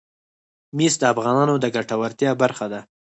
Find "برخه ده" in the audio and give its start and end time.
2.41-2.79